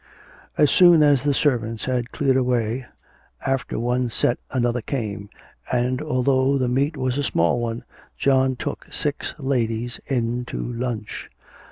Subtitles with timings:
[0.57, 2.87] As soon as the servants had cleared away
[3.45, 5.29] after one set another came,
[5.71, 7.83] and although the meet was a small one,
[8.17, 11.29] John took six ladies in to lunch.